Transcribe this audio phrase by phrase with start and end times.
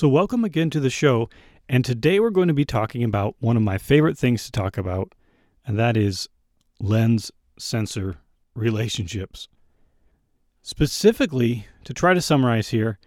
[0.00, 1.28] So, welcome again to the show.
[1.68, 4.78] And today we're going to be talking about one of my favorite things to talk
[4.78, 5.14] about,
[5.66, 6.26] and that is
[6.80, 8.16] lens sensor
[8.54, 9.46] relationships.
[10.62, 12.98] Specifically, to try to summarize here,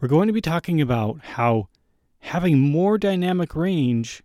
[0.00, 1.68] we're going to be talking about how
[2.18, 4.24] having more dynamic range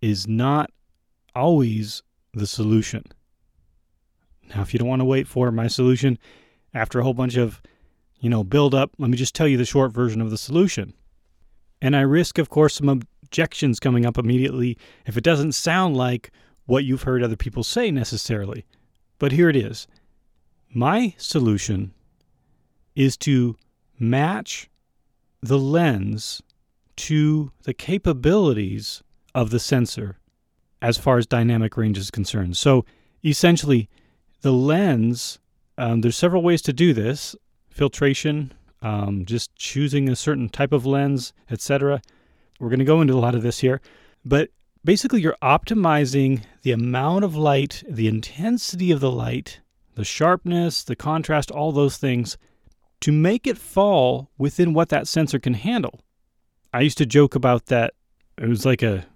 [0.00, 0.70] is not
[1.34, 3.02] always the solution.
[4.50, 6.16] Now, if you don't want to wait for my solution
[6.72, 7.60] after a whole bunch of,
[8.20, 10.94] you know, build up, let me just tell you the short version of the solution.
[11.84, 16.30] And I risk, of course, some objections coming up immediately if it doesn't sound like
[16.64, 18.64] what you've heard other people say necessarily.
[19.18, 19.86] But here it is.
[20.72, 21.92] My solution
[22.96, 23.56] is to
[23.98, 24.70] match
[25.42, 26.42] the lens
[26.96, 29.02] to the capabilities
[29.34, 30.18] of the sensor
[30.80, 32.56] as far as dynamic range is concerned.
[32.56, 32.86] So
[33.22, 33.90] essentially,
[34.40, 35.38] the lens,
[35.76, 37.36] um, there's several ways to do this
[37.68, 42.02] filtration, um, just choosing a certain type of lens, etc.
[42.60, 43.80] We're going to go into a lot of this here,
[44.24, 44.50] but
[44.84, 49.60] basically, you're optimizing the amount of light, the intensity of the light,
[49.94, 52.36] the sharpness, the contrast, all those things
[53.00, 56.00] to make it fall within what that sensor can handle.
[56.72, 57.94] I used to joke about that.
[58.38, 59.06] It was like a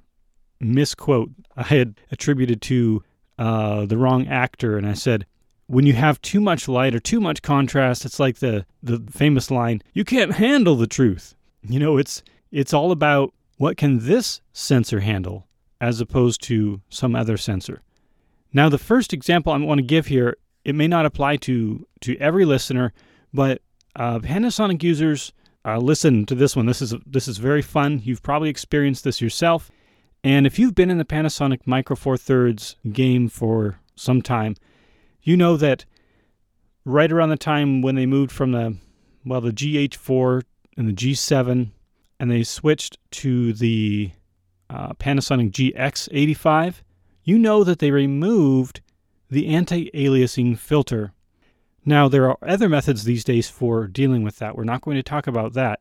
[0.60, 3.02] misquote I had attributed to
[3.38, 5.26] uh, the wrong actor, and I said,
[5.68, 9.50] when you have too much light or too much contrast, it's like the the famous
[9.50, 14.40] line, "You can't handle the truth." You know, it's it's all about what can this
[14.52, 15.46] sensor handle
[15.80, 17.82] as opposed to some other sensor.
[18.52, 22.16] Now, the first example I want to give here, it may not apply to to
[22.16, 22.92] every listener,
[23.32, 23.60] but
[23.94, 25.32] uh, Panasonic users
[25.64, 26.66] uh, listen to this one.
[26.66, 28.00] This is this is very fun.
[28.02, 29.70] You've probably experienced this yourself.
[30.24, 34.56] And if you've been in the Panasonic Micro Four Thirds game for some time,
[35.28, 35.84] you know that
[36.84, 38.76] right around the time when they moved from the
[39.24, 40.42] well the GH4
[40.76, 41.70] and the G7,
[42.18, 44.12] and they switched to the
[44.70, 46.76] uh, Panasonic GX85,
[47.24, 48.80] you know that they removed
[49.28, 51.12] the anti-aliasing filter.
[51.84, 54.56] Now there are other methods these days for dealing with that.
[54.56, 55.80] We're not going to talk about that,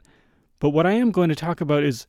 [0.60, 2.08] but what I am going to talk about is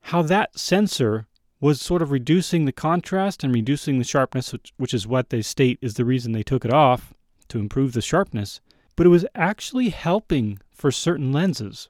[0.00, 1.26] how that sensor
[1.64, 5.40] was sort of reducing the contrast and reducing the sharpness, which, which is what they
[5.40, 7.14] state is the reason they took it off
[7.48, 8.60] to improve the sharpness,
[8.96, 11.88] but it was actually helping for certain lenses.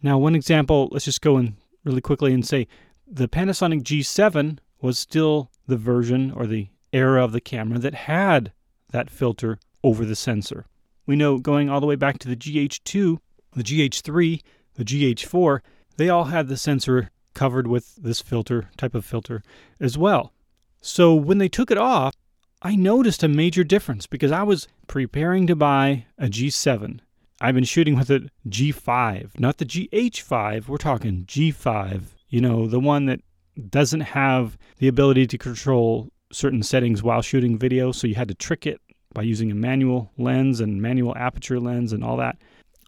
[0.00, 2.68] Now, one example, let's just go in really quickly and say
[3.04, 8.52] the Panasonic G7 was still the version or the era of the camera that had
[8.90, 10.66] that filter over the sensor.
[11.04, 13.18] We know going all the way back to the GH2,
[13.56, 14.40] the GH3,
[14.74, 15.60] the GH4,
[15.96, 19.42] they all had the sensor covered with this filter, type of filter
[19.80, 20.32] as well.
[20.80, 22.14] So when they took it off,
[22.62, 27.00] I noticed a major difference because I was preparing to buy a G7.
[27.40, 30.68] I've been shooting with a G5, not the GH5.
[30.68, 33.20] We're talking G5, you know, the one that
[33.68, 37.92] doesn't have the ability to control certain settings while shooting video.
[37.92, 38.80] So you had to trick it
[39.12, 42.36] by using a manual lens and manual aperture lens and all that.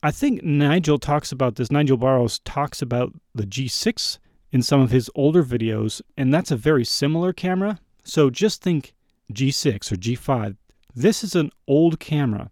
[0.02, 1.70] I think Nigel talks about this.
[1.70, 4.18] Nigel Barros talks about the G6
[4.56, 7.78] in some of his older videos, and that's a very similar camera.
[8.04, 8.94] So just think
[9.30, 10.56] G6 or G5.
[10.94, 12.50] This is an old camera.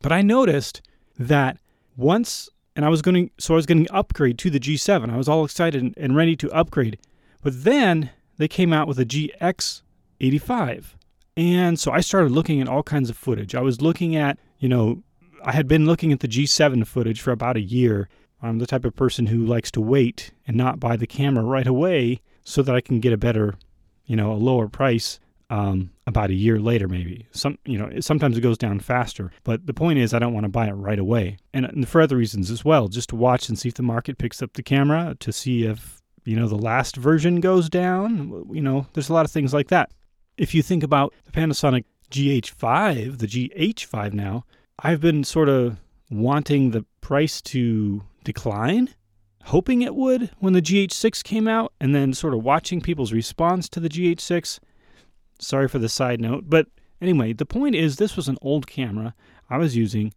[0.00, 0.80] But I noticed
[1.18, 1.58] that
[1.94, 5.10] once, and I was going to, so I was going to upgrade to the G7.
[5.12, 6.96] I was all excited and ready to upgrade.
[7.42, 8.08] But then
[8.38, 10.84] they came out with a GX85.
[11.36, 13.54] And so I started looking at all kinds of footage.
[13.54, 15.02] I was looking at, you know,
[15.44, 18.08] I had been looking at the G7 footage for about a year
[18.42, 21.66] I'm the type of person who likes to wait and not buy the camera right
[21.66, 23.54] away so that I can get a better,
[24.04, 25.20] you know, a lower price
[25.52, 27.26] um, about a year later, maybe.
[27.30, 29.30] Some, you know, sometimes it goes down faster.
[29.44, 32.00] But the point is, I don't want to buy it right away, and, and for
[32.00, 34.62] other reasons as well, just to watch and see if the market picks up the
[34.62, 38.46] camera, to see if you know the last version goes down.
[38.50, 39.92] You know, there's a lot of things like that.
[40.38, 44.46] If you think about the Panasonic GH5, the GH5 now,
[44.78, 45.76] I've been sort of
[46.10, 48.94] wanting the price to decline,
[49.44, 53.68] hoping it would when the GH6 came out, and then sort of watching people's response
[53.68, 54.58] to the GH6.
[55.38, 56.68] Sorry for the side note, but
[57.02, 59.14] anyway, the point is this was an old camera
[59.50, 60.14] I was using,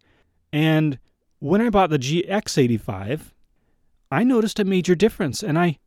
[0.50, 0.98] and
[1.38, 3.32] when I bought the GX85,
[4.10, 5.78] I noticed a major difference, and I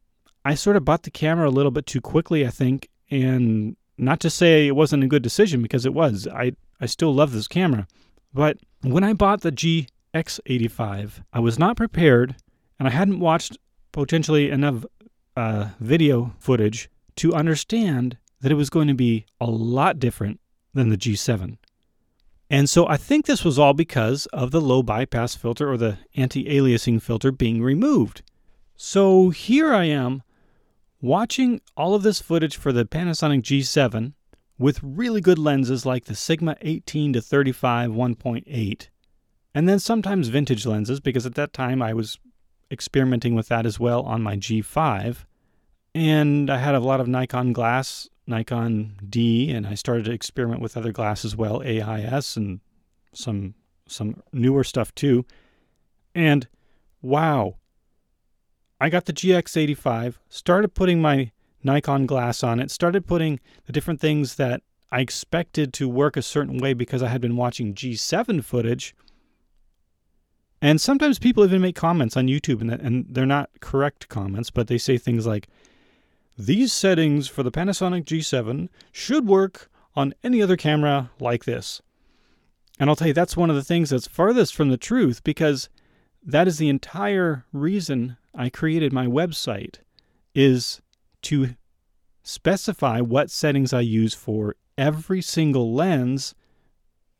[0.45, 4.19] I sort of bought the camera a little bit too quickly, I think, and not
[4.21, 6.27] to say it wasn't a good decision because it was.
[6.27, 7.87] I I still love this camera.
[8.33, 11.23] But when I bought the G X85.
[11.33, 12.35] I was not prepared,
[12.77, 13.57] and I hadn't watched
[13.91, 14.85] potentially enough
[15.35, 20.39] uh, video footage to understand that it was going to be a lot different
[20.73, 21.57] than the G7.
[22.49, 25.99] And so I think this was all because of the low bypass filter or the
[26.15, 28.23] anti aliasing filter being removed.
[28.75, 30.23] So here I am
[31.01, 34.13] watching all of this footage for the Panasonic G7
[34.57, 38.87] with really good lenses like the Sigma 18 to 35 1.8
[39.53, 42.19] and then sometimes vintage lenses because at that time I was
[42.71, 45.25] experimenting with that as well on my G5
[45.95, 50.61] and I had a lot of Nikon glass, Nikon D and I started to experiment
[50.61, 52.59] with other glass as well, AIS and
[53.13, 53.55] some
[53.87, 55.25] some newer stuff too.
[56.13, 56.47] And
[57.01, 57.55] wow,
[58.79, 61.31] I got the GX85, started putting my
[61.63, 64.61] Nikon glass on it, started putting the different things that
[64.91, 68.95] I expected to work a certain way because I had been watching G7 footage.
[70.61, 74.67] And sometimes people even make comments on YouTube, and, and they're not correct comments, but
[74.67, 75.47] they say things like,
[76.37, 81.81] These settings for the Panasonic G7 should work on any other camera like this.
[82.79, 85.69] And I'll tell you, that's one of the things that's farthest from the truth because
[86.23, 89.77] that is the entire reason I created my website
[90.33, 90.81] is
[91.23, 91.55] to
[92.23, 96.35] specify what settings I use for every single lens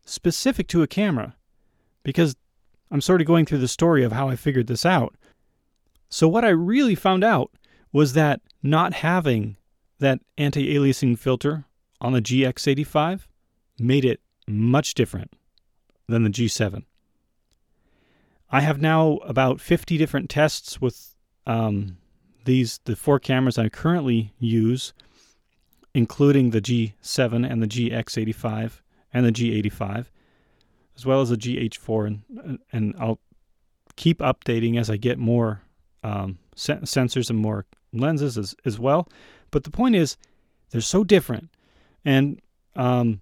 [0.06, 1.35] specific to a camera
[2.03, 2.35] because
[2.91, 5.15] I'm sort of going through the story of how I figured this out.
[6.09, 7.51] So, what I really found out
[7.91, 9.57] was that not having
[10.00, 11.65] that anti aliasing filter
[12.01, 13.21] on the GX85
[13.77, 15.33] made it much different
[16.07, 16.83] than the G7.
[18.51, 21.13] I have now about 50 different tests with
[21.45, 21.97] um,
[22.45, 24.94] these the four cameras I currently use,
[25.94, 28.81] including the G7 and the GX85
[29.13, 30.07] and the G85,
[31.00, 33.19] as well as the GH4, and and I'll
[33.96, 35.62] keep updating as I get more
[36.04, 39.07] um, sensors and more lenses as as well.
[39.50, 40.18] But the point is,
[40.69, 41.50] they're so different,
[42.04, 42.42] and
[42.75, 43.22] um,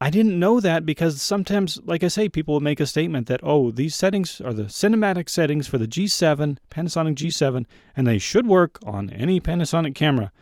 [0.00, 3.40] I didn't know that because sometimes, like I say, people will make a statement that,
[3.42, 8.46] oh, these settings are the cinematic settings for the G7, Panasonic G7, and they should
[8.46, 10.32] work on any Panasonic camera.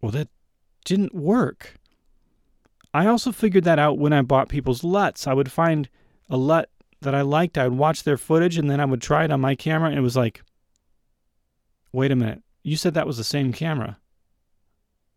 [0.00, 0.28] Well, that
[0.84, 1.74] didn't work.
[2.94, 5.26] I also figured that out when I bought people's LUTs.
[5.26, 5.88] I would find
[6.28, 6.68] a LUT
[7.00, 9.40] that I liked, I would watch their footage, and then I would try it on
[9.40, 10.42] my camera, and it was like,
[11.92, 13.98] wait a minute, you said that was the same camera.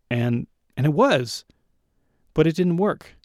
[0.09, 1.45] And and it was,
[2.33, 3.15] but it didn't work.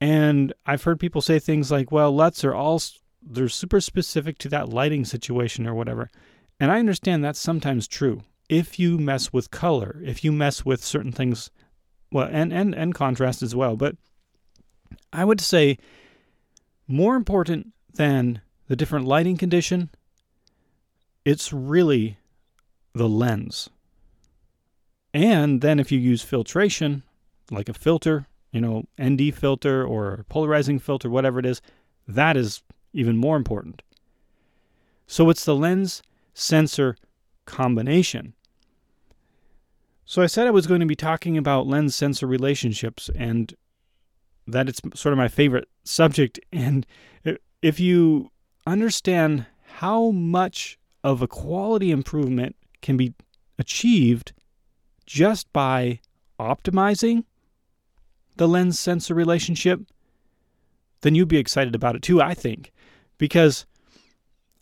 [0.00, 2.82] And I've heard people say things like, well, LUTs are all,
[3.22, 6.10] they're super specific to that lighting situation or whatever.
[6.60, 8.22] And I understand that's sometimes true.
[8.48, 11.50] If you mess with color, if you mess with certain things,
[12.14, 13.74] well, and, and, and contrast as well.
[13.74, 13.96] But
[15.12, 15.78] I would say
[16.86, 19.90] more important than the different lighting condition,
[21.24, 22.18] it's really
[22.94, 23.68] the lens.
[25.12, 27.02] And then if you use filtration,
[27.50, 31.60] like a filter, you know, ND filter or polarizing filter, whatever it is,
[32.06, 32.62] that is
[32.92, 33.82] even more important.
[35.08, 36.00] So it's the lens
[36.32, 36.96] sensor
[37.44, 38.34] combination.
[40.06, 43.54] So I said I was going to be talking about lens sensor relationships and
[44.46, 46.38] that it's sort of my favorite subject.
[46.52, 46.86] And
[47.62, 48.30] if you
[48.66, 49.46] understand
[49.78, 53.14] how much of a quality improvement can be
[53.58, 54.32] achieved
[55.06, 56.00] just by
[56.38, 57.24] optimizing
[58.36, 59.80] the lens sensor relationship,
[61.00, 62.72] then you'd be excited about it too, I think.
[63.16, 63.64] Because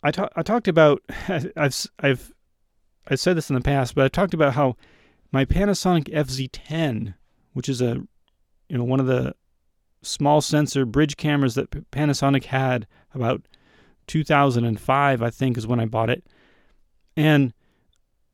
[0.04, 2.32] I, I talked about, I've, I've,
[3.08, 4.76] I said this in the past, but I talked about how
[5.32, 7.14] my Panasonic FZ10,
[7.54, 8.02] which is a,
[8.68, 9.34] you know, one of the
[10.02, 13.42] small sensor bridge cameras that Panasonic had about
[14.06, 16.26] 2005, I think, is when I bought it.
[17.16, 17.54] And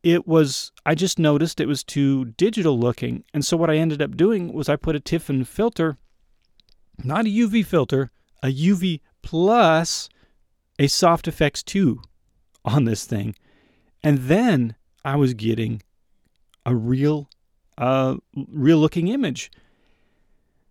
[0.03, 3.25] it was I just noticed it was too digital looking.
[3.35, 5.99] And so what I ended up doing was I put a Tiffen filter,
[7.03, 8.11] not a UV filter,
[8.43, 10.09] a UV plus
[10.79, 12.01] a Soft Effects 2
[12.65, 13.35] on this thing.
[14.03, 15.83] And then I was getting
[16.69, 17.29] a real
[17.79, 18.17] uh,
[18.49, 19.51] real looking image.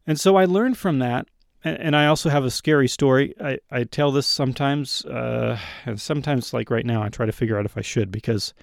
[0.05, 1.27] And so I learned from that.
[1.63, 3.33] And I also have a scary story.
[3.41, 7.57] I, I tell this sometimes, uh, and sometimes, like right now, I try to figure
[7.57, 8.53] out if I should because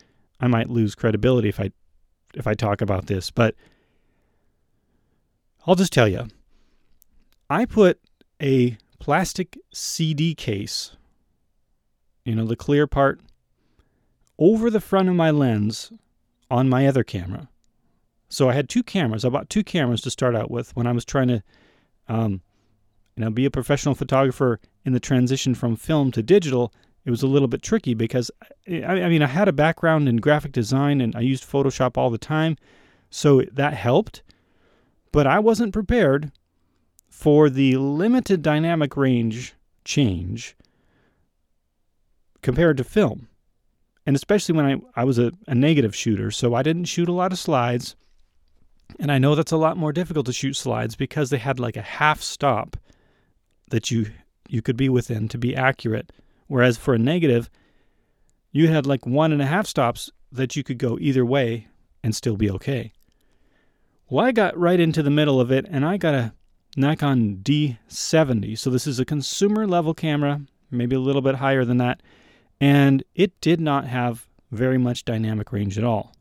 [0.41, 1.71] I might lose credibility if I
[2.35, 3.55] if I talk about this, but
[5.67, 6.29] I'll just tell you.
[7.50, 8.00] I put
[8.41, 10.97] a plastic CD case,
[12.25, 13.21] you know, the clear part,
[14.38, 15.93] over the front of my lens
[16.51, 17.49] on my other camera.
[18.29, 19.25] So I had two cameras.
[19.25, 21.43] I bought two cameras to start out with when I was trying to,
[22.09, 22.43] um,
[23.17, 26.73] you know, be a professional photographer in the transition from film to digital
[27.05, 28.31] it was a little bit tricky because
[28.69, 32.11] I, I mean I had a background in graphic design and I used Photoshop all
[32.11, 32.57] the time,
[33.11, 34.23] so that helped.
[35.13, 36.33] But I wasn't prepared
[37.09, 40.57] for the limited dynamic range change
[42.43, 43.29] compared to film.
[44.07, 47.13] And especially when I, I was a, a negative shooter, so I didn't shoot a
[47.13, 47.97] lot of slides.
[49.01, 51.77] And I know that's a lot more difficult to shoot slides because they had like
[51.77, 52.77] a half stop
[53.71, 54.07] that you
[54.47, 56.13] you could be within to be accurate.
[56.49, 57.49] Whereas for a negative,
[58.53, 61.69] you had like one and a half stops that you could go either way
[62.03, 62.93] and still be okay.
[64.11, 66.35] Well, I got right into the middle of it and I got a
[66.77, 68.59] Nikon D70.
[68.59, 72.03] So this is a consumer level camera, maybe a little bit higher than that.
[72.64, 76.14] And it did not have very much dynamic range at all.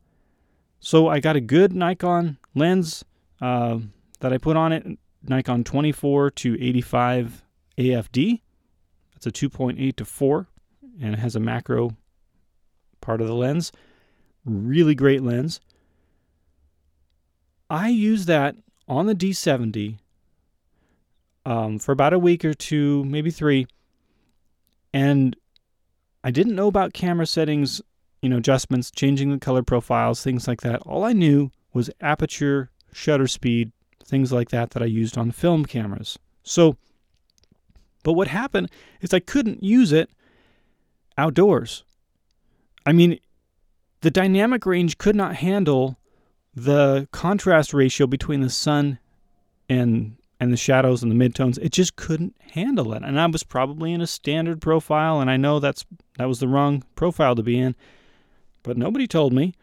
[0.81, 3.05] So I got a good Nikon lens
[3.39, 3.79] uh,
[4.19, 4.85] that I put on it,
[5.25, 7.45] Nikon 24 to 85
[7.77, 8.41] AFD.
[9.13, 10.47] That's a 2.8 to 4,
[11.01, 11.95] and it has a macro
[12.99, 13.71] part of the lens.
[14.43, 15.61] Really great lens.
[17.69, 18.57] I use that
[18.89, 19.99] on the D70
[21.45, 23.65] um, for about a week or two, maybe three,
[24.93, 25.37] and
[26.23, 27.81] I didn't know about camera settings,
[28.21, 30.81] you know, adjustments, changing the color profiles, things like that.
[30.81, 33.71] All I knew was aperture, shutter speed,
[34.03, 36.17] things like that that I used on film cameras.
[36.43, 36.77] So,
[38.03, 38.69] but what happened
[39.01, 40.09] is I couldn't use it
[41.17, 41.83] outdoors.
[42.85, 43.19] I mean,
[44.01, 45.97] the dynamic range could not handle
[46.55, 48.99] the contrast ratio between the sun
[49.69, 53.03] and and the shadows and the midtones it just couldn't handle it.
[53.03, 55.85] And i was probably in a standard profile and i know that's
[56.17, 57.75] that was the wrong profile to be in.
[58.61, 59.53] But nobody told me.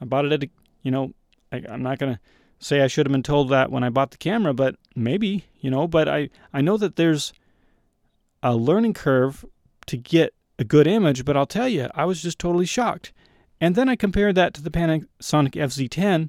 [0.00, 0.50] I bought it at a,
[0.82, 1.12] you know
[1.52, 2.20] I, i'm not going to
[2.58, 5.70] say i should have been told that when i bought the camera but maybe you
[5.70, 7.32] know but i i know that there's
[8.42, 9.44] a learning curve
[9.86, 13.12] to get a good image but i'll tell you i was just totally shocked.
[13.60, 16.28] And then i compared that to the panasonic fz10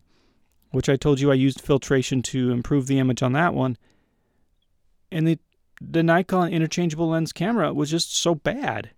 [0.75, 3.77] which i told you i used filtration to improve the image on that one
[5.11, 5.39] and the
[5.81, 8.91] the Nikon interchangeable lens camera was just so bad.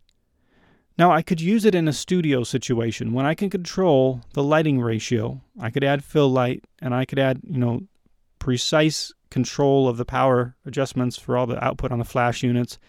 [0.97, 4.79] Now I could use it in a studio situation when I can control the lighting
[4.79, 5.41] ratio.
[5.59, 7.83] I could add fill light and I could add, you know,
[8.39, 12.79] precise control of the power adjustments for all the output on the flash units.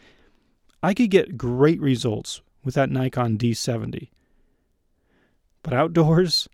[0.82, 4.10] I could get great results with that Nikon D70.
[5.62, 6.48] But outdoors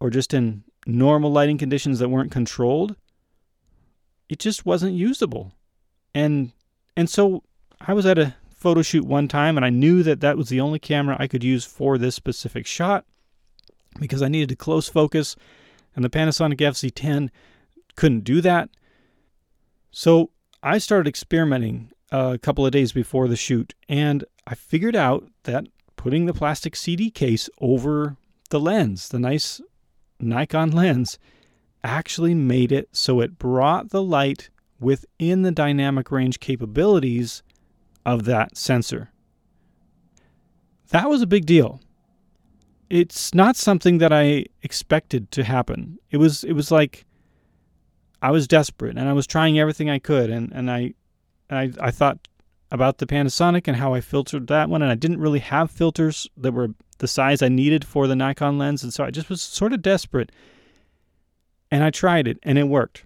[0.00, 2.96] or just in normal lighting conditions that weren't controlled,
[4.28, 5.52] it just wasn't usable
[6.14, 6.52] and
[6.96, 7.42] and so
[7.80, 10.60] I was at a photo shoot one time and I knew that that was the
[10.60, 13.04] only camera I could use for this specific shot
[13.98, 15.36] because I needed to close focus
[15.96, 17.30] and the Panasonic FZ10
[17.96, 18.70] couldn't do that.
[19.90, 20.30] So
[20.62, 25.66] I started experimenting a couple of days before the shoot and I figured out that
[25.96, 28.16] putting the plastic CD case over
[28.50, 29.60] the lens, the nice
[30.22, 31.18] Nikon lens,
[31.84, 34.50] actually made it so it brought the light
[34.80, 37.42] within the dynamic range capabilities
[38.04, 39.10] of that sensor.
[40.90, 41.80] That was a big deal.
[42.90, 45.98] It's not something that I expected to happen.
[46.10, 47.06] It was it was like
[48.20, 50.94] I was desperate and I was trying everything I could and, and I
[51.48, 52.28] I I thought
[52.72, 56.26] about the Panasonic and how I filtered that one and I didn't really have filters
[56.38, 59.42] that were the size I needed for the Nikon lens and so I just was
[59.42, 60.32] sort of desperate.
[61.70, 63.04] And I tried it and it worked.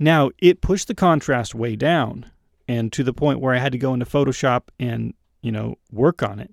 [0.00, 2.30] Now, it pushed the contrast way down
[2.66, 6.22] and to the point where I had to go into Photoshop and, you know, work
[6.22, 6.52] on it.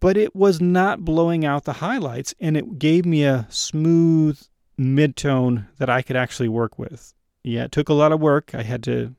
[0.00, 4.38] But it was not blowing out the highlights and it gave me a smooth
[4.78, 7.14] midtone that I could actually work with.
[7.42, 8.54] Yeah, it took a lot of work.
[8.54, 9.14] I had to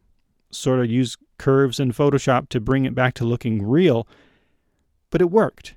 [0.52, 4.08] sort of use curves in Photoshop to bring it back to looking real,
[5.10, 5.76] but it worked.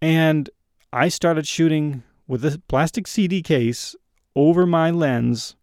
[0.00, 0.48] And
[0.92, 3.94] I started shooting with a plastic CD case
[4.34, 5.56] over my lens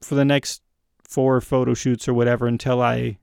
[0.00, 0.62] for the next
[1.08, 3.18] four photo shoots or whatever until I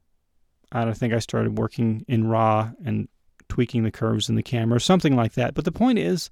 [0.72, 3.08] I don't think I started working in RAW and
[3.48, 5.54] tweaking the curves in the camera or something like that.
[5.54, 6.32] But the point is,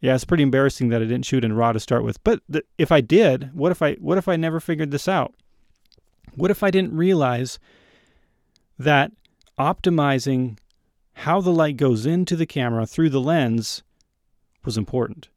[0.00, 2.22] yeah, it's pretty embarrassing that I didn't shoot in RAW to start with.
[2.24, 5.34] But the, if I did, what if I what if I never figured this out?
[6.36, 7.58] What if I didn't realize
[8.78, 9.12] that
[9.58, 10.58] optimizing
[11.14, 13.82] how the light goes into the camera through the lens
[14.64, 15.28] was important?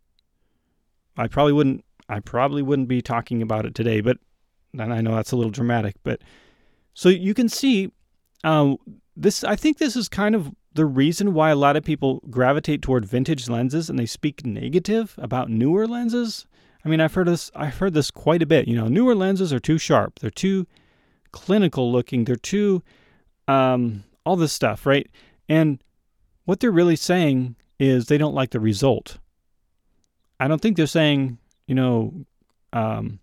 [1.15, 4.17] I probably wouldn't I probably wouldn't be talking about it today, but
[4.77, 6.21] and I know that's a little dramatic, but
[6.93, 7.91] so you can see
[8.43, 8.77] um,
[9.15, 9.43] this.
[9.43, 13.05] I think this is kind of the reason why a lot of people gravitate toward
[13.05, 16.45] vintage lenses and they speak negative about newer lenses.
[16.85, 17.51] I mean, I've heard this.
[17.55, 18.67] I've heard this quite a bit.
[18.67, 20.19] You know, newer lenses are too sharp.
[20.19, 20.67] They're too
[21.31, 22.25] clinical looking.
[22.25, 22.83] They're too
[23.47, 25.09] um, all this stuff, right?
[25.47, 25.81] And
[26.45, 29.17] what they're really saying is they don't like the result.
[30.39, 32.13] I don't think they're saying you know,
[32.73, 33.19] um,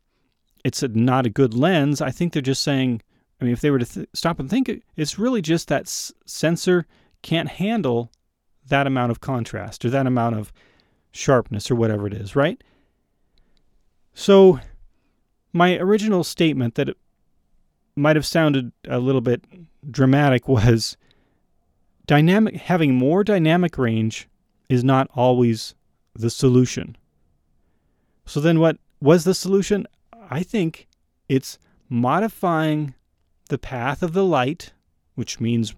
[0.64, 2.00] it's a, not a good lens.
[2.00, 3.02] I think they're just saying,
[3.40, 6.12] I mean, if they were to th- stop and think, it's really just that s-
[6.26, 6.86] sensor
[7.22, 8.12] can't handle
[8.66, 10.52] that amount of contrast or that amount of
[11.10, 12.62] sharpness or whatever it is, right?
[14.12, 14.60] So,
[15.52, 16.96] my original statement that it
[17.96, 19.44] might have sounded a little bit
[19.90, 20.96] dramatic was
[22.06, 24.28] dynamic having more dynamic range
[24.68, 25.74] is not always
[26.14, 26.96] the solution.
[28.26, 29.86] So then what was the solution?
[30.30, 30.88] I think
[31.28, 31.58] it's
[31.88, 32.94] modifying
[33.48, 34.72] the path of the light,
[35.14, 35.74] which means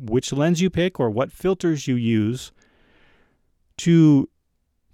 [0.00, 2.52] which lens you pick or what filters you use
[3.78, 4.28] to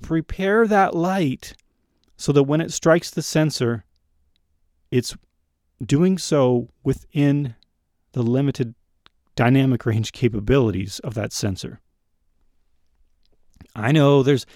[0.02, 1.54] prepare that light
[2.16, 3.84] so that when it strikes the sensor,
[4.90, 5.16] it's
[5.84, 7.54] doing so within
[8.12, 8.74] the limited
[9.36, 11.80] dynamic range capabilities of that sensor.
[13.74, 14.46] I know there's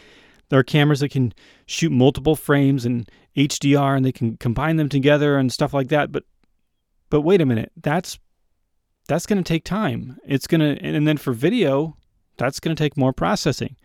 [0.49, 1.33] there are cameras that can
[1.67, 6.13] shoot multiple frames and HDR and they can combine them together and stuff like that,
[6.13, 6.25] but
[7.11, 8.19] but wait a minute, that's
[9.09, 10.19] that's going to take time.
[10.27, 11.97] It's going to and then for video,
[12.37, 13.77] that's going to take more processing.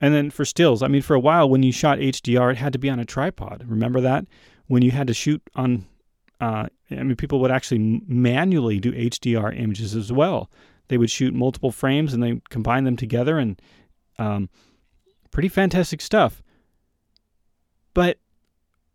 [0.00, 2.72] And then for stills, I mean for a while when you shot HDR, it had
[2.72, 3.64] to be on a tripod.
[3.66, 4.26] Remember that?
[4.66, 5.86] When you had to shoot on
[6.40, 10.50] uh, I mean, people would actually manually do HDR images as well.
[10.88, 13.60] They would shoot multiple frames and they combine them together, and
[14.18, 14.48] um,
[15.30, 16.42] pretty fantastic stuff.
[17.94, 18.18] But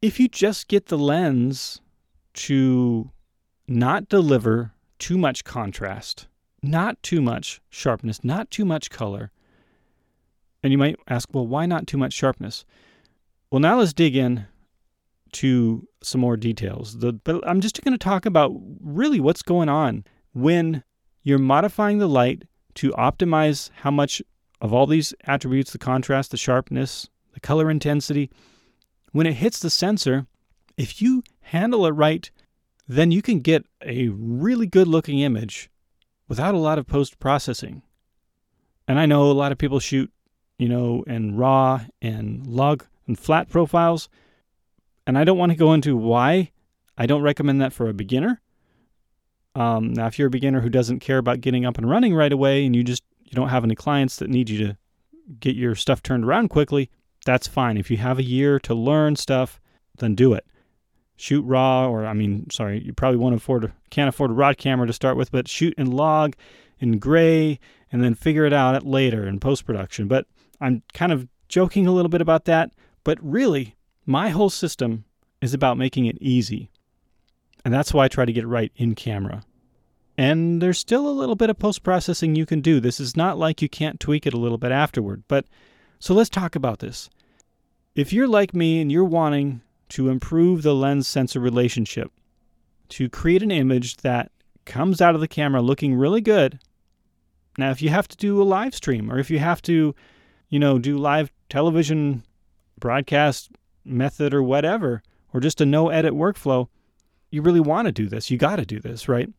[0.02, 1.82] if you just get the lens
[2.34, 3.12] to
[3.68, 6.28] not deliver too much contrast,
[6.62, 9.32] not too much sharpness, not too much color,
[10.64, 12.66] and you might ask, well, why not too much sharpness?
[13.52, 14.48] Well, now let's dig in
[15.36, 17.00] to some more details.
[17.00, 18.52] The, but I'm just going to talk about
[18.82, 20.84] really what's going on when
[21.24, 22.44] you're modifying the light
[22.76, 24.22] to optimize how much
[24.62, 28.30] of all these attributes the contrast, the sharpness, the color intensity
[29.16, 30.28] when it hits the sensor,
[30.76, 32.30] if you handle it right,
[32.86, 35.70] then you can get a really good looking image
[36.28, 37.82] without a lot of post processing.
[38.90, 40.12] And I know a lot of people shoot,
[40.60, 44.10] you know, in raw and log and flat profiles.
[45.08, 46.52] And I don't want to go into why
[46.98, 48.42] I don't recommend that for a beginner.
[49.56, 52.34] Um, now, if you're a beginner who doesn't care about getting up and running right
[52.34, 54.78] away and you just you don't have any clients that need you to
[55.40, 56.90] get your stuff turned around quickly,
[57.26, 57.78] that's fine.
[57.78, 59.60] If you have a year to learn stuff,
[59.98, 60.46] then do it.
[61.16, 64.86] Shoot raw, or I mean, sorry, you probably won't afford, can't afford a rod camera
[64.86, 66.36] to start with, but shoot in log,
[66.80, 67.60] in gray,
[67.92, 70.08] and then figure it out later in post production.
[70.08, 70.28] But
[70.60, 72.72] I'm kind of joking a little bit about that.
[73.06, 73.75] But really,
[74.06, 75.06] my whole system
[75.42, 76.70] is about making it easy.
[77.64, 79.44] And that's why I try to get right in camera.
[80.18, 82.80] And there's still a little bit of post processing you can do.
[82.80, 85.24] This is not like you can't tweak it a little bit afterward.
[85.28, 85.46] But
[86.00, 87.10] so let's talk about this.
[87.96, 92.12] If you're like me and you're wanting to improve the lens sensor relationship,
[92.90, 94.32] to create an image that
[94.66, 96.60] comes out of the camera looking really good.
[97.58, 99.96] Now, if you have to do a live stream or if you have to,
[100.50, 102.24] you know, do live television
[102.80, 103.50] broadcast
[103.86, 105.02] method or whatever,
[105.34, 106.68] or just a no edit workflow,
[107.30, 108.32] you really want to do this.
[108.32, 109.30] You got to do this, right?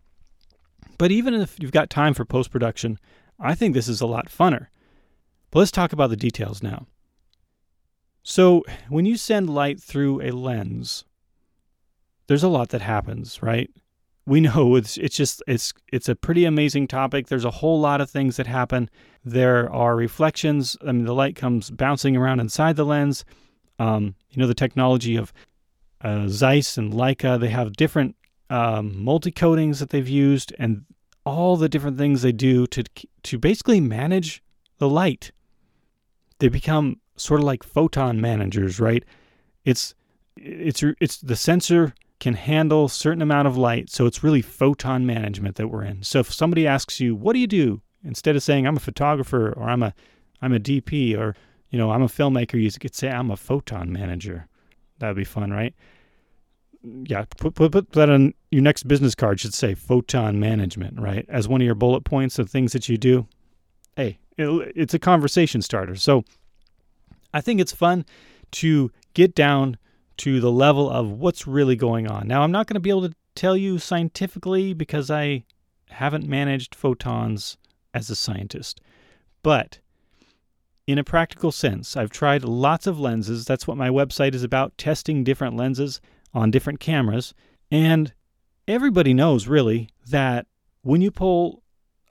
[0.98, 2.98] But even if you've got time for post production,
[3.38, 4.68] I think this is a lot funner.
[5.50, 6.86] But let's talk about the details now.
[8.22, 11.04] So, when you send light through a lens,
[12.26, 13.70] there's a lot that happens, right?
[14.26, 17.28] We know it's it's just it's it's a pretty amazing topic.
[17.28, 18.90] There's a whole lot of things that happen.
[19.24, 20.76] There are reflections.
[20.82, 23.24] I mean, the light comes bouncing around inside the lens.
[23.78, 25.32] Um, you know, the technology of
[26.00, 27.38] uh, Zeiss and Leica.
[27.38, 28.16] They have different
[28.50, 30.84] um, multi coatings that they've used, and
[31.24, 32.84] all the different things they do to
[33.24, 34.42] to basically manage
[34.78, 35.32] the light.
[36.38, 39.04] They become sort of like photon managers, right?
[39.64, 39.94] It's
[40.36, 45.56] it's it's the sensor can handle certain amount of light, so it's really photon management
[45.56, 46.02] that we're in.
[46.02, 49.52] So if somebody asks you, "What do you do?" instead of saying I'm a photographer
[49.52, 49.92] or I'm a
[50.40, 51.34] I'm a DP or
[51.70, 54.48] you know I'm a filmmaker, you could say I'm a photon manager.
[54.98, 55.74] That'd be fun, right?
[56.82, 59.40] Yeah, put, put, put that on your next business card.
[59.40, 61.26] Should say photon management, right?
[61.28, 63.26] As one of your bullet points of things that you do.
[63.96, 65.96] Hey, it, it's a conversation starter.
[65.96, 66.24] So
[67.34, 68.06] I think it's fun
[68.52, 69.78] to get down
[70.18, 72.26] to the level of what's really going on.
[72.28, 75.44] Now, I'm not going to be able to tell you scientifically because I
[75.90, 77.58] haven't managed photons
[77.92, 78.80] as a scientist.
[79.42, 79.80] But
[80.86, 83.44] in a practical sense, I've tried lots of lenses.
[83.44, 86.00] That's what my website is about testing different lenses
[86.32, 87.34] on different cameras.
[87.70, 88.12] And
[88.68, 90.46] everybody knows really that
[90.82, 91.62] when you pull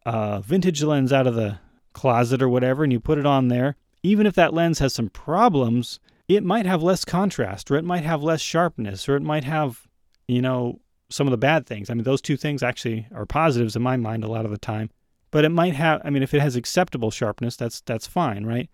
[0.06, 1.60] a vintage lens out of the
[1.94, 5.10] closet or whatever and you put it on there, even if that lens has some
[5.10, 9.46] problems, it might have less contrast or it might have less sharpness or it might
[9.46, 9.88] have,
[10.28, 11.90] you know, some of the bad things.
[11.90, 14.58] I mean, those two things actually are positives in my mind a lot of the
[14.58, 14.90] time.
[15.32, 18.70] But it might have I mean if it has acceptable sharpness, that's that's fine, right?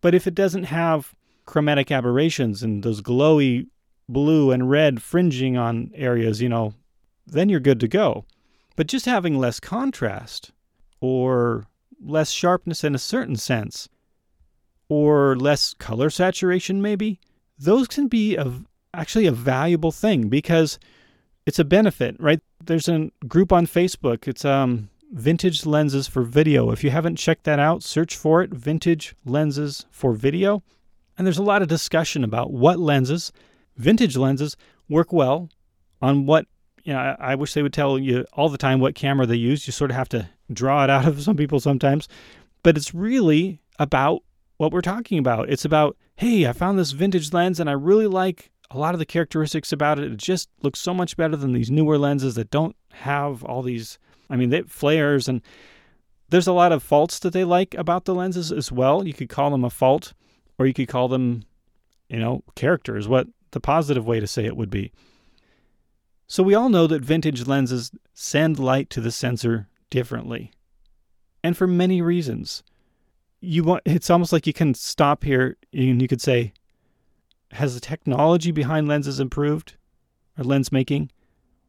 [0.00, 1.14] But if it doesn't have
[1.46, 3.66] chromatic aberrations and those glowy
[4.08, 6.74] blue and red fringing on areas, you know,
[7.26, 8.24] then you're good to go.
[8.76, 10.52] But just having less contrast
[11.00, 11.66] or
[12.00, 13.88] less sharpness in a certain sense
[14.88, 17.20] or less color saturation maybe,
[17.58, 18.62] those can be a,
[18.94, 20.78] actually a valuable thing because
[21.44, 22.40] it's a benefit, right?
[22.64, 24.28] There's a group on Facebook.
[24.28, 26.70] It's um vintage lenses for video.
[26.70, 30.62] If you haven't checked that out, search for it, vintage lenses for video.
[31.16, 33.32] And there's a lot of discussion about what lenses,
[33.76, 34.56] vintage lenses,
[34.88, 35.50] work well
[36.00, 36.46] on what,
[36.84, 39.36] you know, I, I wish they would tell you all the time what camera they
[39.36, 39.66] use.
[39.66, 42.08] You sort of have to draw it out of some people sometimes.
[42.62, 44.22] But it's really about
[44.58, 45.48] what we're talking about.
[45.48, 48.98] It's about, hey, I found this vintage lens and I really like a lot of
[48.98, 50.12] the characteristics about it.
[50.12, 53.98] It just looks so much better than these newer lenses that don't have all these,
[54.30, 55.42] I mean, they flares and
[56.30, 59.06] there's a lot of faults that they like about the lenses as well.
[59.06, 60.12] You could call them a fault
[60.58, 61.44] or you could call them,
[62.08, 64.92] you know, characters, what the positive way to say it would be.
[66.26, 70.52] So we all know that vintage lenses send light to the sensor differently.
[71.42, 72.62] And for many reasons.
[73.40, 76.52] You want it's almost like you can stop here and you could say
[77.52, 79.76] has the technology behind lenses improved
[80.36, 81.10] or lens making?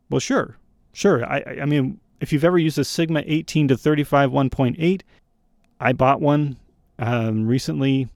[0.10, 0.58] Well, sure.
[0.94, 1.24] Sure.
[1.24, 5.02] I I mean, if you've ever used a Sigma 18 to 35 1.8,
[5.80, 6.58] I bought one
[6.98, 8.08] um, recently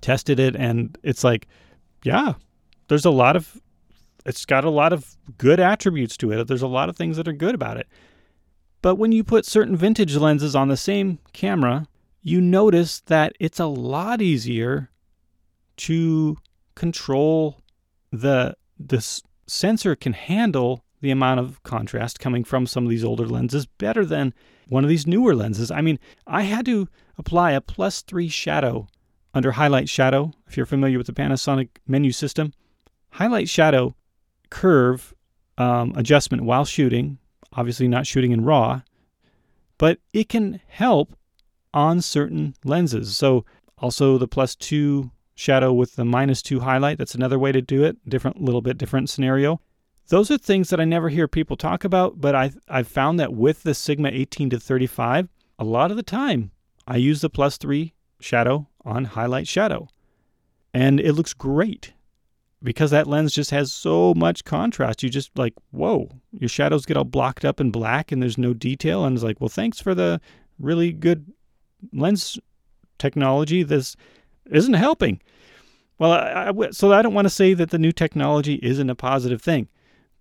[0.00, 1.48] tested it and it's like
[2.04, 2.34] yeah
[2.88, 3.60] there's a lot of
[4.24, 6.48] it's got a lot of good attributes to it.
[6.48, 7.86] There's a lot of things that are good about it.
[8.82, 11.86] But when you put certain vintage lenses on the same camera
[12.26, 14.90] you notice that it's a lot easier
[15.76, 16.36] to
[16.74, 17.62] control
[18.10, 23.26] the the sensor can handle the amount of contrast coming from some of these older
[23.26, 24.32] lenses better than
[24.68, 25.70] one of these newer lenses.
[25.70, 28.88] I mean, I had to apply a plus 3 shadow
[29.36, 32.54] under highlight shadow, if you're familiar with the Panasonic menu system,
[33.10, 33.94] highlight shadow
[34.48, 35.12] curve
[35.58, 37.18] um, adjustment while shooting,
[37.52, 38.80] obviously not shooting in RAW,
[39.76, 41.14] but it can help
[41.74, 43.14] on certain lenses.
[43.14, 43.44] So
[43.76, 47.84] also the plus two shadow with the minus two highlight, that's another way to do
[47.84, 49.60] it, different, little bit different scenario.
[50.08, 53.32] Those are things that I never hear people talk about, but I, I've found that
[53.32, 56.52] with the Sigma 18 to 35, a lot of the time
[56.86, 59.88] I use the plus three shadow on highlight shadow.
[60.72, 61.92] And it looks great
[62.62, 65.02] because that lens just has so much contrast.
[65.02, 68.54] You just like, whoa, your shadows get all blocked up in black and there's no
[68.54, 69.04] detail.
[69.04, 70.20] And it's like, well, thanks for the
[70.58, 71.32] really good
[71.92, 72.38] lens
[72.98, 73.62] technology.
[73.62, 73.96] This
[74.50, 75.20] isn't helping.
[75.98, 78.94] Well, I, I, so I don't want to say that the new technology isn't a
[78.94, 79.68] positive thing,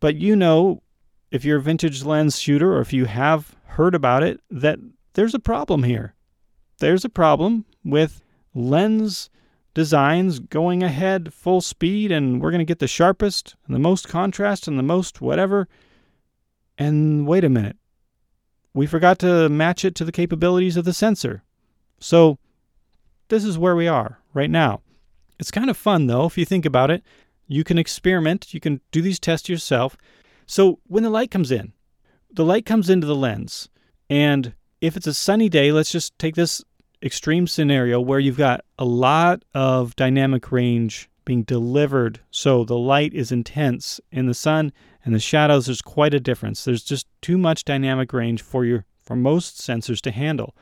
[0.05, 0.83] but you know,
[1.31, 4.77] if you're a vintage lens shooter or if you have heard about it, that
[5.15, 6.13] there's a problem here.
[6.77, 8.21] There's a problem with
[8.53, 9.31] lens
[9.73, 14.07] designs going ahead full speed and we're going to get the sharpest and the most
[14.07, 15.67] contrast and the most whatever.
[16.77, 17.77] And wait a minute.
[18.75, 21.41] We forgot to match it to the capabilities of the sensor.
[21.99, 22.37] So
[23.29, 24.81] this is where we are right now.
[25.39, 27.03] It's kind of fun though if you think about it.
[27.47, 29.95] You can experiment, you can do these tests yourself.
[30.45, 31.73] So when the light comes in,
[32.31, 33.69] the light comes into the lens
[34.09, 36.63] and if it's a sunny day, let's just take this
[37.01, 42.19] extreme scenario where you've got a lot of dynamic range being delivered.
[42.29, 44.71] So the light is intense in the sun
[45.03, 46.63] and the shadows, there's quite a difference.
[46.63, 50.55] There's just too much dynamic range for your for most sensors to handle.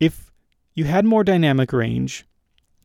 [0.00, 0.32] If
[0.74, 2.26] you had more dynamic range,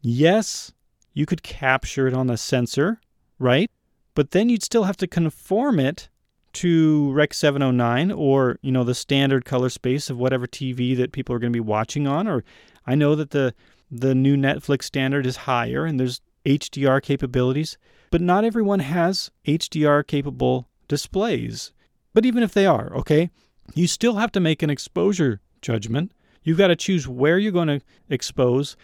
[0.02, 0.72] yes,
[1.14, 3.02] you could capture it on the sensor,
[3.40, 3.72] right?
[4.14, 6.10] But then you'd still have to conform it
[6.54, 11.36] to Rec 709 or, you know, the standard color space of whatever TV that people
[11.36, 12.44] are going to be watching on or
[12.86, 13.54] I know that the
[13.92, 17.78] the new Netflix standard is higher and there's HDR capabilities,
[18.12, 21.72] but not everyone has HDR capable displays.
[22.14, 23.30] But even if they are, okay,
[23.74, 26.12] you still have to make an exposure judgment.
[26.44, 28.76] You've got to choose where you're going to expose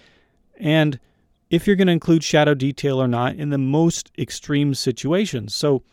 [0.57, 0.99] and
[1.55, 5.55] if you're going to include shadow detail or not in the most extreme situations.
[5.55, 5.83] So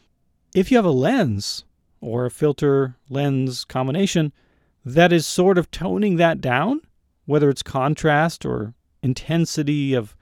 [0.56, 1.64] if you have a lens
[2.00, 4.32] or a filter lens combination
[4.84, 6.80] that is sort of toning that down,
[7.26, 10.16] whether it's contrast or intensity of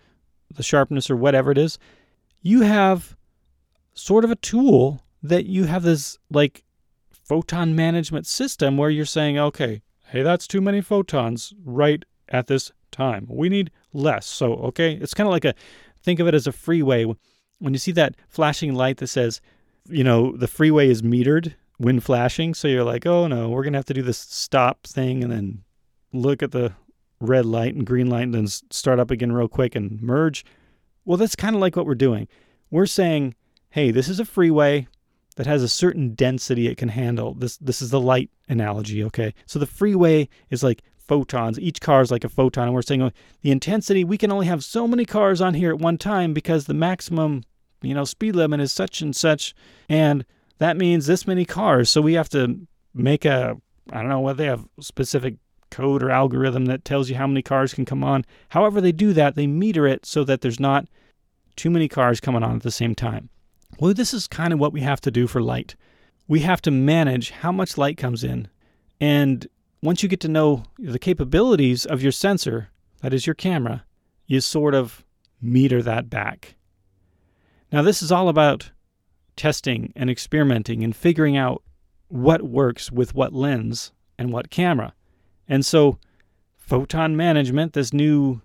[0.55, 1.79] the sharpness or whatever it is,
[2.43, 3.17] you have
[3.95, 6.65] sort of a tool that you have this like
[7.11, 12.73] photon management system where you're saying, okay, hey, that's too many photons right at this
[12.91, 13.27] time.
[13.31, 14.27] We need less.
[14.27, 15.55] So, okay, it's kind of like a
[16.03, 17.05] think of it as a freeway.
[17.59, 19.41] When you see that flashing light that says,
[19.89, 23.73] you know, the freeway is metered when flashing, so you're like, oh no, we're going
[23.73, 25.63] to have to do this stop thing and then
[26.13, 26.73] look at the
[27.21, 30.45] red light and green light and then start up again real quick and merge.
[31.05, 32.29] Well, that's kind of like what we're doing.
[32.71, 33.35] We're saying,
[33.71, 34.87] hey, this is a freeway
[35.37, 37.35] that has a certain density it can handle.
[37.35, 39.35] This this is the light analogy, okay?
[39.47, 41.59] So the freeway is like photons.
[41.59, 43.11] Each car is like a photon, and we're saying oh,
[43.43, 44.05] the intensity.
[44.05, 47.43] We can only have so many cars on here at one time because the maximum,
[47.83, 49.53] you know, speed limit is such and such,
[49.89, 50.25] and
[50.59, 51.91] that means this many cars.
[51.91, 52.61] So we have to
[52.95, 53.57] make a
[53.93, 55.35] I don't know whether they have specific
[55.73, 58.25] code or algorithm that tells you how many cars can come on.
[58.51, 60.87] However, they do that, they meter it so that there's not
[61.57, 63.31] too many cars coming on at the same time.
[63.81, 65.75] Well, this is kind of what we have to do for light.
[66.29, 68.47] We have to manage how much light comes in.
[69.01, 69.49] And
[69.83, 72.71] once you get to know the capabilities of your sensor,
[73.03, 73.85] that is your camera,
[74.27, 75.05] you sort of
[75.41, 76.55] meter that back.
[77.73, 78.71] Now, this is all about
[79.37, 81.63] testing and experimenting and figuring out
[82.09, 84.93] what works with what lens and what camera.
[85.49, 85.99] And so
[86.59, 88.43] photon management, this new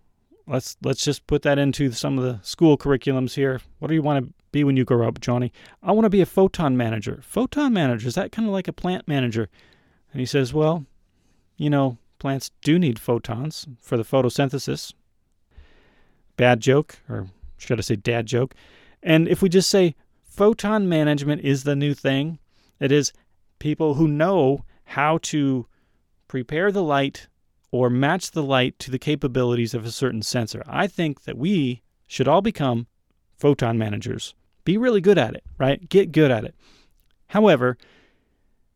[0.47, 3.59] let's let's just put that into some of the school curriculums here.
[3.79, 5.51] What do you want to be when you grow up, Johnny?
[5.83, 7.19] I want to be a photon manager.
[7.23, 9.49] Photon manager, is that kind of like a plant manager?
[10.11, 10.85] And he says, Well,
[11.57, 14.93] you know, plants do need photons for the photosynthesis.
[16.37, 18.53] Bad joke, or should I say dad joke?
[19.01, 22.39] And if we just say photon management is the new thing,
[22.79, 23.13] it is
[23.59, 25.67] people who know how to
[26.27, 27.27] prepare the light
[27.71, 30.63] or match the light to the capabilities of a certain sensor.
[30.67, 32.87] I think that we should all become
[33.37, 34.33] photon managers.
[34.63, 35.87] Be really good at it, right?
[35.89, 36.55] Get good at it.
[37.27, 37.77] However,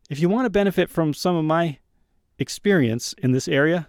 [0.08, 1.78] if you want to benefit from some of my
[2.40, 3.88] experience in this area,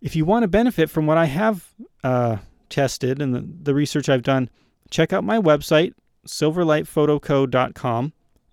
[0.00, 2.36] if you want to benefit from what I have uh,
[2.70, 4.48] tested and the, the research I've done,
[4.90, 5.92] check out my website,
[6.26, 8.12] silverlightphotoco.com,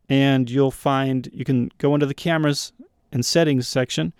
[0.10, 2.74] and you'll find you can go into the cameras
[3.12, 4.14] and settings section,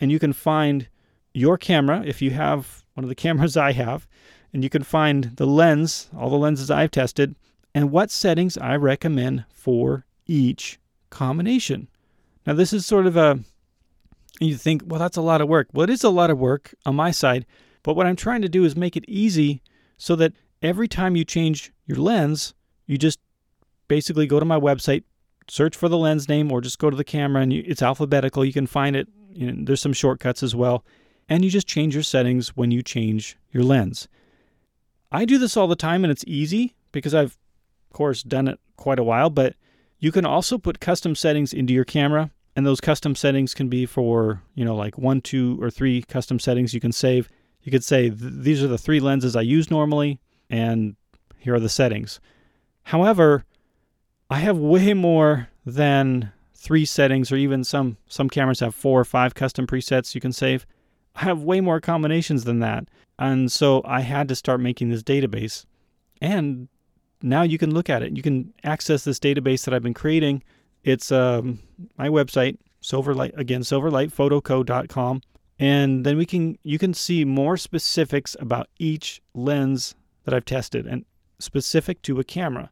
[0.00, 0.88] and you can find
[1.34, 4.06] your camera, if you have one of the cameras I have,
[4.52, 7.36] and you can find the lens, all the lenses I've tested,
[7.74, 10.78] and what settings I recommend for each
[11.10, 11.88] combination.
[12.46, 13.40] Now, this is sort of a,
[14.48, 15.68] you think, well, that's a lot of work.
[15.72, 17.46] Well, it is a lot of work on my side,
[17.82, 19.62] but what I'm trying to do is make it easy
[19.98, 22.54] so that every time you change your lens,
[22.86, 23.18] you just
[23.88, 25.04] basically go to my website,
[25.48, 28.44] search for the lens name, or just go to the camera and you, it's alphabetical.
[28.44, 29.08] You can find it.
[29.32, 30.84] You know, there's some shortcuts as well
[31.30, 34.08] and you just change your settings when you change your lens.
[35.12, 37.38] I do this all the time and it's easy because I've,
[37.90, 39.54] of course, done it quite a while, but
[40.00, 42.30] you can also put custom settings into your camera.
[42.56, 46.38] And those custom settings can be for, you know, like one, two, or three custom
[46.38, 47.28] settings you can save.
[47.62, 50.96] You could say, these are the three lenses I use normally, and
[51.38, 52.20] here are the settings.
[52.84, 53.44] However,
[54.28, 59.04] I have way more than three settings, or even some some cameras have four or
[59.04, 60.66] five custom presets you can save.
[61.16, 62.88] I have way more combinations than that.
[63.18, 65.64] And so I had to start making this database.
[66.20, 66.68] And
[67.22, 68.16] now you can look at it.
[68.16, 70.42] You can access this database that I've been creating.
[70.84, 71.60] It's um,
[71.98, 75.22] my website, Silverlight again, silverlightphotoco.com.
[75.58, 80.86] And then we can you can see more specifics about each lens that I've tested
[80.86, 81.04] and
[81.38, 82.70] specific to a camera.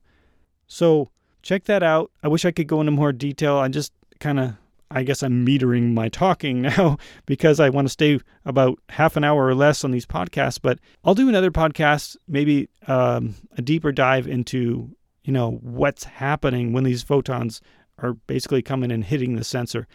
[0.66, 1.10] So
[1.42, 2.10] check that out.
[2.22, 3.56] I wish I could go into more detail.
[3.56, 4.54] I just kind of
[4.90, 9.24] I guess I'm metering my talking now because I want to stay about half an
[9.24, 10.58] hour or less on these podcasts.
[10.60, 14.90] But I'll do another podcast, maybe um, a deeper dive into
[15.24, 17.60] you know what's happening when these photons
[17.98, 19.86] are basically coming and hitting the sensor.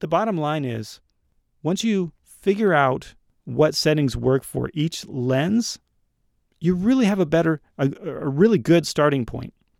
[0.00, 1.00] The bottom line is,
[1.62, 5.78] once you figure out what settings work for each lens,
[6.60, 9.54] you really have a better, a, a really good starting point.